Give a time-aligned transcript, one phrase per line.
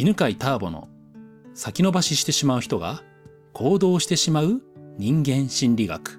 [0.00, 0.88] 犬飼ターボの
[1.52, 3.02] 先延ばししてしまう人が
[3.52, 4.62] 行動してしまう
[4.96, 6.18] 人間心理学。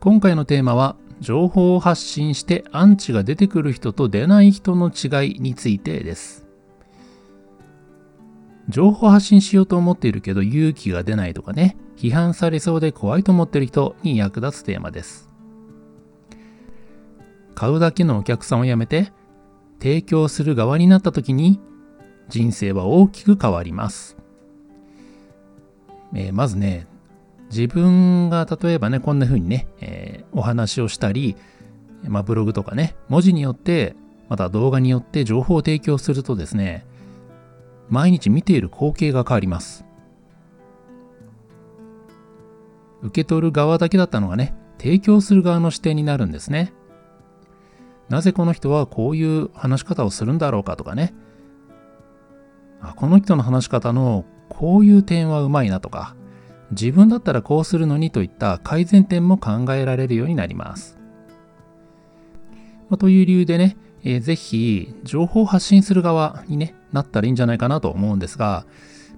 [0.00, 6.48] 今回のテーマは情報を発信してアンチが出てくる人と出ない人の違いについてです。
[8.68, 11.76] 情報発信しようと思っているけど勇気が出ないとかね。
[11.96, 15.30] 批判されそうで怖いと思ってる人に役立つテーマです。
[17.54, 19.12] 買うだけのお客さんを辞めて
[19.84, 21.60] 提供する側になった時に
[22.30, 24.16] 人生は大きく変わります。
[26.14, 26.86] えー、まずね、
[27.50, 31.36] 自分が例えばね、こんな風にね、えー、お話をしたり、
[32.02, 33.94] まあ、ブログとかね、文字によって、
[34.30, 36.86] また動画によって情報を提供するとですね、
[37.90, 39.84] 毎日見ている光景が変わります。
[43.02, 46.72] 受け取る側だけだったのがね、提供する側の視点になるんですね。
[48.08, 51.14] なぜこの人はこういう話し方をするんだろうかとかね。
[52.80, 56.14] あこの人の話し方のこういう点はうまいなとか、
[56.70, 60.98] 自分だったらこうするのにといった改善点も考えられるようになります。
[62.90, 68.66] まあ、という理由でね、えー、ぜひ情報を発信する側に、ね、なったらいいんじゃないかなと思うんですが、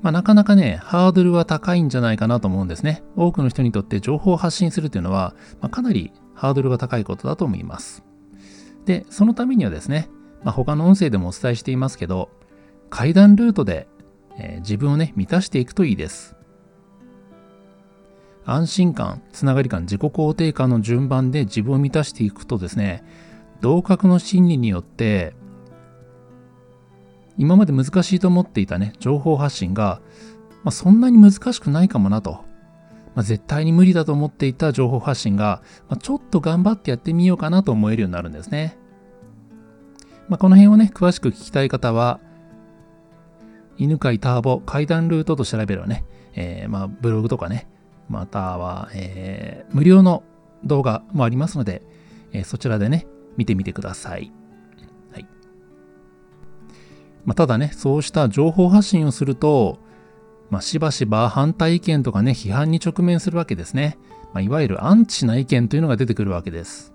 [0.03, 3.03] まあ、なかなかね、ハードルは高いんじゃないかなと思うんですね。
[3.17, 8.05] 多くの人にとって情報を発信するというのは、まあ、かなりハードルが高いことだと思います。
[8.87, 10.09] で、そのためにはですね、
[10.43, 12.31] まあ、他の音声でもお伝えしていますけど、
[12.89, 13.89] 階段ルートで、
[14.39, 16.37] えー、自分をね、満たしていくといいです。
[18.45, 23.05] 安心感、つながり感、自己肯定感の順番で自分を満たしていくとですね、
[23.61, 25.35] 同格の心理によって、
[27.37, 30.01] 今まで難しいと思っていたね、情報発信が、
[30.63, 32.46] まあ、そんなに難しくないかもなと。
[33.17, 38.79] まあ、絶対に無理だと思っていた情報発信が、まあ、ちょっと頑張ってやってみようかなと思えるようになるんですね。
[40.29, 42.21] まあ、この辺をね、詳しく聞きたい方は、
[43.79, 47.69] 犬飼ターボ階段ルートと調べればね、えー、まあブログとかね、
[48.09, 50.23] または、えー、無料の
[50.65, 51.83] 動画もありますので、
[52.33, 53.07] えー、そちらでね、
[53.37, 54.33] 見てみてください。
[55.13, 55.27] はい。
[57.25, 59.79] まあ、ただね、そうした情報発信をすると、
[60.51, 63.99] まあ、しばしば反対意見とかね、批判に直面するわけですね。
[64.33, 66.93] まあ、いわゆるアンチな意見というのが出てくるわけです。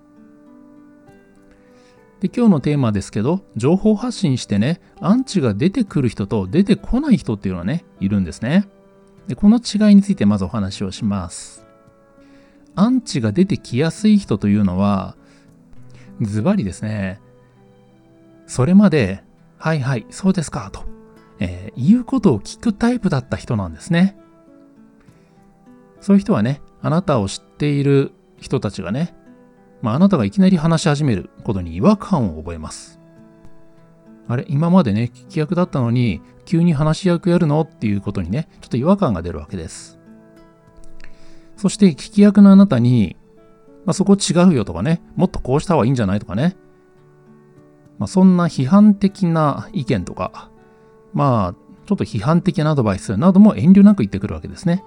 [2.20, 8.68] で、今日のテーマですけど、情報発信してね、アンチが出てくる人と出てこない人っていうのはね、いるんですね。
[9.26, 11.66] で、この違いについてまずお話をします。
[12.74, 15.16] アンチが出てきやすい人というのは、
[16.20, 17.20] ズバリですね、
[18.46, 19.24] それまで、
[19.58, 20.91] はいはい、そうですか、と
[21.44, 24.16] えー、言うことを聞くタイプだった人なんですね。
[26.00, 29.16] そういう人はね、あなたを知っている人たちがね、
[29.82, 33.00] まあ、あなたがいきなり話し始めることに違和感を覚えます。
[34.28, 37.60] あれ、今までね、聞き役だったのに、急に話し役やるの？
[37.62, 39.98] っていうことにね、ちょっと違和感が出るわけです。
[41.56, 43.16] そして、聞き役のあなたに、
[43.84, 46.56] まあ、そこ違うよとかね、もっとこうした方がいいんじゃないとかね、
[47.98, 50.51] まあ、そんな批判的な意見とか、
[51.14, 51.54] まあ、
[51.86, 54.84] ちょっと批判的なアドバイスなども遠慮なく言ってくるわけですね。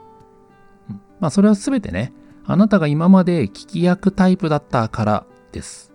[1.19, 2.13] まあ、それはすべてね、
[2.46, 5.94] あなたが今まで聞き役タイプだったからです。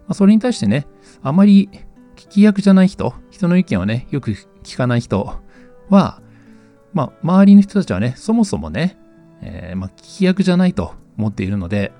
[0.00, 0.86] まあ、それに対してね、
[1.22, 1.68] あまり
[2.16, 5.40] 聞き役じゃない人、人の意見をね、よく聞かない人
[5.88, 6.20] は、
[6.92, 8.98] まあ、周りの人たちはね、そもそもね、
[9.42, 11.92] えー、まあ、聞き役じゃないと思っているので、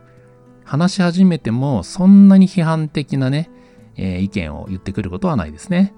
[0.65, 3.51] 話し始めてもそんなに批判的なね、
[3.97, 5.95] えー、意見を言ってくることはないですね。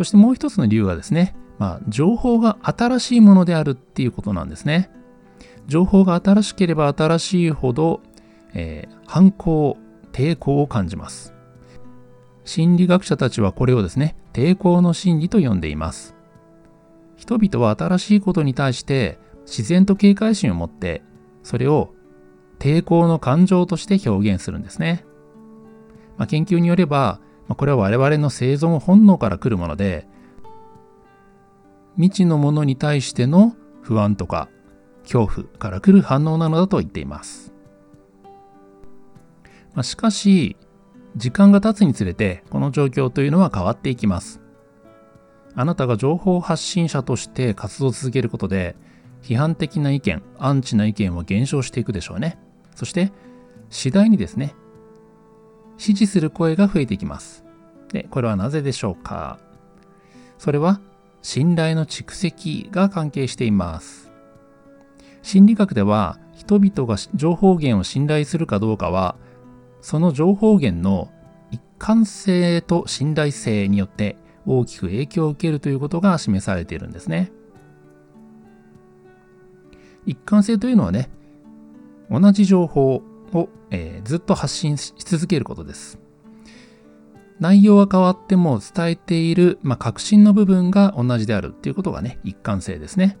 [0.00, 4.90] そしてもう一つの理由はですね、まあ、情報が新しいものであるっていうことなんですね。
[5.66, 8.00] 情報が新しければ新しいほど、
[8.54, 9.76] えー、反抗、
[10.10, 11.34] 抵抗を感じます。
[12.46, 16.16] 心理学者たちはこれをですね、抵抗の心理と呼んでいます。
[17.18, 21.02] 人々は新しいことに対して自然と警戒心を持って、
[21.42, 21.92] それを
[22.58, 25.04] 抵抗の感情として表現するんですね。
[26.16, 27.20] まあ、研究によれば、
[27.50, 30.06] まあ、これは我々の生存本能から来るもので、
[31.96, 34.48] 未知のものに対しての不安とか
[35.02, 37.52] 恐怖から来る反応なのだと言っています。
[39.74, 40.56] まあ、しかし、
[41.16, 44.40] 時間が経つにつれてこの状況というのは変わっていきます。
[45.56, 48.76] あなたが情報発信者として活動を続けることで、
[49.22, 52.38] 批判的な意見、アンチな意見は減少していくでしょうね。
[52.76, 53.10] そして、
[53.70, 54.54] 次第にですね、
[55.80, 57.42] 支持する声が増えていきます。
[57.90, 59.38] で、これはなぜでしょうか？
[60.36, 60.78] それは
[61.22, 64.12] 信頼の蓄積が関係しています。
[65.22, 69.16] 心理学では人々が情報源を信頼するかどうかは
[69.80, 71.10] その情報源の
[71.50, 74.16] 一貫性と信頼性によって
[74.46, 77.32] 大きく影響を受けるということが示されているんですね。
[80.04, 81.08] 一貫性というのはね、
[82.10, 85.98] 同じ情報を、えー、ずっと発信し続けることです。
[87.38, 93.18] 内容は変わっても伝えている、まあ、革新の部分が同じであるということがね、一貫性ですね。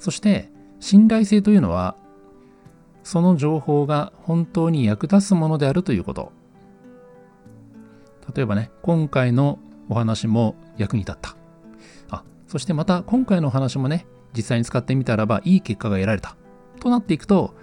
[0.00, 0.50] そして、
[0.80, 1.96] 信頼性というのは、
[3.04, 6.32] その情報が本当に役立つものであるということ。
[8.34, 9.58] 例えばね、今回の
[9.88, 11.36] お話も役に立った。
[12.10, 14.06] あ、そしてまた今回のお話もね、
[14.36, 16.36] 実際に使ってみたらばいい結果が得られた。
[16.80, 17.54] となっていくと、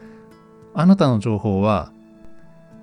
[0.80, 1.92] あなたの情報は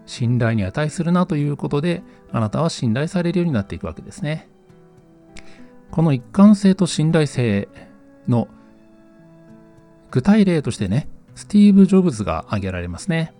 [0.04, 2.02] 信頼に値するなということで、
[2.32, 4.48] あなたは信頼されるようになっていくわけですね。
[5.92, 7.68] この一貫性と信頼性
[8.26, 8.48] の
[10.10, 13.32] 具体例としてね、スティーブ・ジョブズが挙げられますね。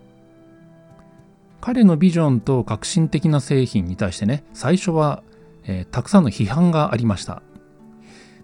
[1.59, 5.21] 彼のビジョンと革新的な製品に対してね、最初は、
[5.65, 7.41] えー、たくさんの批判がありました。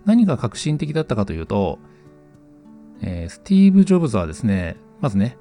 [0.04, 1.80] 何が革新的だったかというと、
[3.02, 5.38] えー、スティーブ・ジョブズはですね、まずね、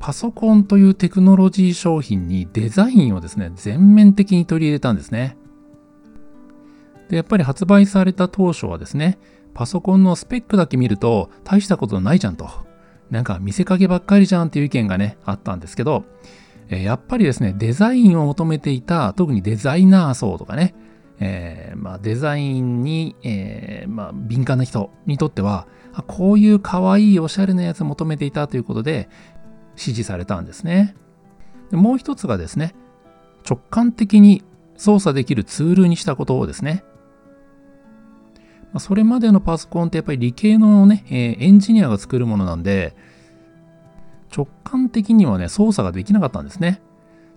[0.00, 5.36] パソコンというテクノロジー商品にデザインをですね、全面的に取り入れたんですね。
[7.10, 9.18] で、やっぱり発売された当初はですね、
[9.52, 12.48] パソコンのスペックだけ見ると大したことないじゃんと。
[13.10, 16.04] なんか見せかけばっかりじゃんっていう意見がね、あったんですけど、
[16.70, 20.74] えやっぱりですね、デザインを求めていた、特にデザイナー層とかね、
[21.18, 25.66] えー、まあ、デザインに、えー、まあ、敏感な人にとっては、
[26.06, 29.08] こういう可愛いおしゃれなやつ求めていたということで、
[29.80, 30.94] 支持されたんですね。
[31.70, 32.74] でもう一つがですね、
[33.48, 34.42] 直感的に
[34.76, 36.84] 操作できるツールにしたことをですね、
[38.78, 42.94] それまでのパソコンってやっぱり理系のね、エンジニアが作るものなんで、
[44.34, 46.80] 直感的にはね、操作ができなかったんですね。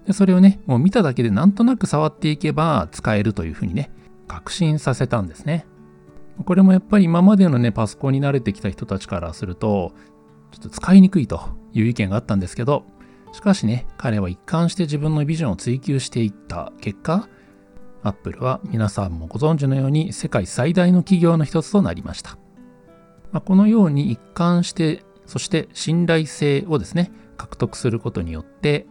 [0.05, 3.89] でそれをね、もう見ただけでなんとなく触っていけば使えるというふうにね、
[4.27, 5.65] 確信させたんですね。
[6.45, 9.93] これもやっぱり今までのね、パソコンに慣れてきた人たちからすると、
[10.53, 12.85] ちょっと使いにくいという意見があったんですけど、
[13.33, 17.27] しかしね、彼は一貫して自分のビジョンを追求していった結果、
[18.03, 22.37] アップルは皆さんもご存知のように世界最大の企業の一つとなりました。
[23.31, 28.85] まあ、このように一貫して、そして信頼性をですね、獲得することによって、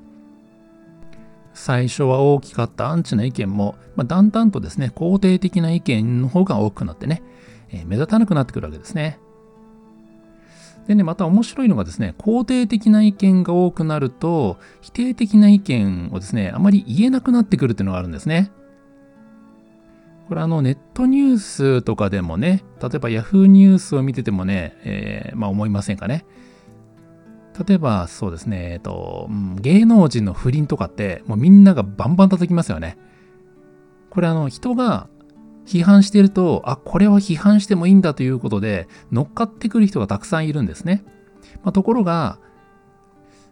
[1.54, 7.22] 最初は大きかったアンチな意見も、まあ、だんだんとですね、肯定的な意見の方が多くなってね、
[7.68, 9.20] えー、目立たなくなってくるわけですね。
[10.86, 18.50] でね、また面白いのがですね、肯定的な意見が多くなると、否定的な意見をですね、あまり言えなくなってくるっていうのがあるんですね。
[20.28, 26.24] これあのネットニュースとかでもね、例えば Yahoo ニュースを見ててもね、えー、まあ思いませんかね。
[27.66, 29.28] 例えばそうですね、えっと、
[29.60, 32.96] 芸能人の不倫とかってもうみんながバンバン叩きますよね。
[34.08, 35.08] これあの人が
[35.66, 41.04] 批判してると、あ、これは批判してもいいんだということで、乗っかってくる人がたくさんいるんですね。
[41.62, 42.38] まあ、ところが、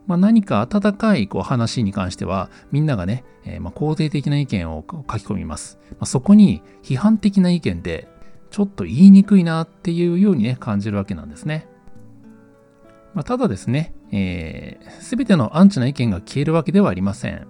[0.06, 5.78] まあ、何か温かいこう話に関しては、みんながね、えー、ま肯定的な意見を書き込みます。
[5.92, 8.08] まあ、そこに批判的な意見で、
[8.50, 11.68] ちょっと言いにくいなっていうようにね、感じるわけなんですね。
[13.14, 17.46] まあ、ただですね、す、えー、べ、てのアンチな意見が消えるわけではありません。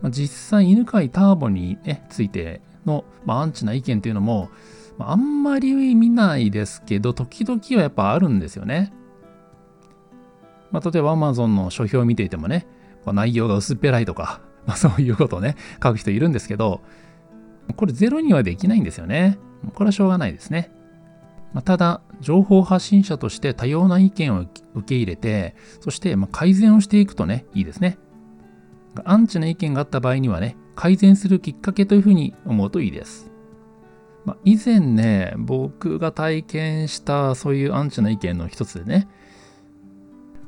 [0.00, 4.50] まあ、実際、犬飼ターボに、ね、ついての、まあ、アンチな意見というのも、
[4.98, 8.92] まあ、あんまり見ないですけど、時々はやっぱあるんですよね。
[10.70, 12.66] まあ、例えば Amazon の書評を見ていてもね、
[13.06, 16.82] 内容が薄っぺらいとか、 まあ、そういうことをね、書く人いるんですけど、
[17.76, 19.38] これゼロにはできないんですよね。
[19.74, 20.70] これはしょうがないですね。
[21.52, 24.40] まあ、ただ、情報発信者として多様な意見を
[24.74, 27.98] 受け入れて、そしてま改善をしていくとね、いいですね。
[29.04, 33.32] アンチな意見があった場合にはね、改善するきっかけというふうに思うといいです。
[34.24, 39.08] まあ、以前ね、僕が体験したそういうアンチな意見の一つでね、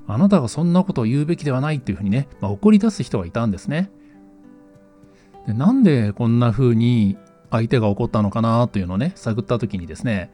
[0.06, 3.90] あなたがそんなことを言うべきではないっていうふうにね、まあ、怒り出す人がいたんですね。
[5.48, 7.18] でなんでこんな風に
[7.50, 10.30] 相手が怒ったのかなというのをね、探った時にですね、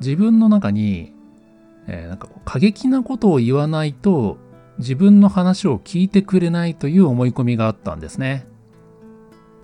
[0.00, 1.12] 自分の中に、
[1.86, 4.38] えー、なんか過激なことを言わないと
[4.78, 8.46] 自分の話を聞いてくれないという思い込みがあったんですね。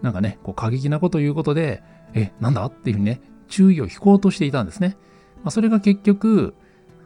[0.03, 1.83] なんかね、こう過激なこと言うことで、
[2.15, 2.67] え、なんだ？
[2.67, 4.97] っていうふうにね、注意を引こうとしていたんですね。
[5.43, 6.55] まあ、それが結局、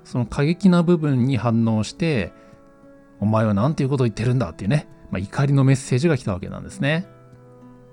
[0.05, 2.33] その過激な部分に反応して、
[3.21, 7.07] お前は何ていうことを言ってるんだっていうね、まあ、怒りのメッセージが来たわけなんですね。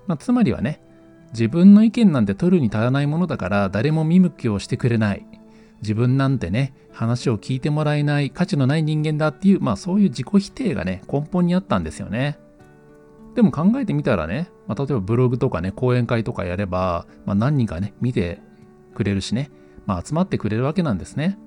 [0.07, 0.81] まあ、つまりはね、
[1.31, 5.25] 自分の意見なんて取るに足らないものだから誰も見向きをしてくれない。
[5.81, 12.39] 自分なんてね、話を聞いてもらえない価値のない人間だっていう、まあそういう自己否定がね、根本にあったんですよね。
[13.35, 18.39] でも考えてみたらね、まあ、例えばブログとかね、講演会とかやれば、まあ、何人かね、見て
[18.95, 19.51] くれるしね、
[19.85, 21.37] まあ、集まってくれるわけなんですね。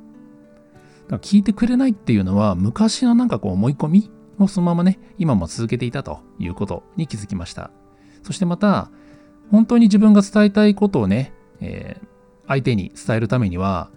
[1.08, 7.70] だから聞いてくれないっていうのは、昔のなんかこう思い込みをそのままね、今も続けていたということに気づきました。
[8.22, 8.90] そしてまた、
[9.50, 12.06] 本当に自分が伝えたいことをね、えー、
[12.46, 13.90] 相手に伝えるためには、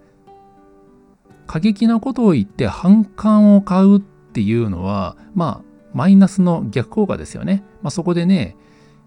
[1.52, 7.62] 過激なことを言って反感を買うっていうのは、まあ、マイナスの逆効果ですよね。
[7.82, 8.56] まあ、そこでね、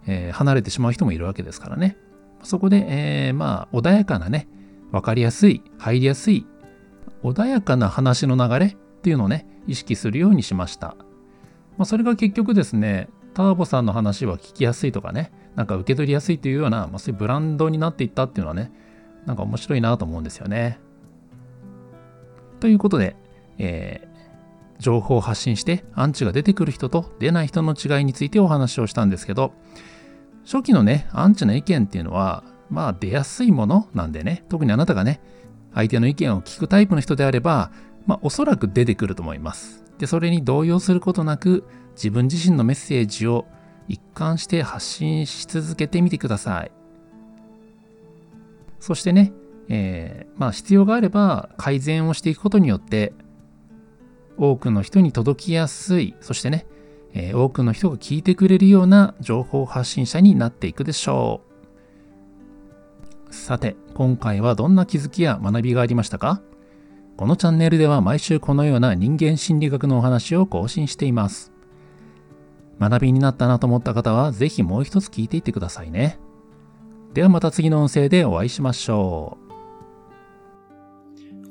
[0.07, 1.97] えー、離れてしまう人もいるわけですからね。
[2.43, 4.47] そこで、えー、まあ、穏やかなね、
[4.93, 6.47] わかりやすい、入りやすい、
[7.23, 10.97] 穏やかな話の流れっていうのをね、意識するようにしました。
[11.79, 18.71] まあ、それが結局ですね、ターボさんの話は聞きやすいとかね、なんか受け取りやすいというような、まあ、そういうブランドになっていったっていうのはね、
[19.25, 20.79] なんか面白いなと思うんですよね。
[22.65, 23.15] ということで、
[23.59, 29.53] えー、情報を発信してアンチが出てくる人と出ない人の違いについてお話をしたんですけど、
[30.47, 35.21] 初期のね、アンチの意見っていうのは、まあ出やすいものなんでね、特にあなたがね、
[35.75, 37.71] 相手の意見を聞くタイプの人であれば、
[38.07, 39.85] まあおそらく出てくると思います。
[39.99, 41.65] で、それに動揺することなく、
[41.97, 43.45] 自分自身のメッセージを
[43.89, 46.73] 一貫して発信し続けてみてください。
[48.81, 49.35] そしてね、
[49.69, 53.13] えー、まあ必要があれば改善をしていくことによって、
[54.37, 56.67] 多くの人に届きやすい、そしてね、
[57.13, 61.43] えー、多くの人が聞いてくれるような情報発信者になっていくでしょ
[63.31, 63.35] う。
[63.35, 66.43] さて、今回はどんな気づきや学びがありましたか？
[67.17, 71.53] このチャンネルでは毎週このような人間心理学のお話を更新しています。
[72.81, 76.19] 学びになったなと思った方は、ぜひもう一つ聞いていってくださいね。
[77.13, 79.44] ではまた次の音声でお会いしましょう。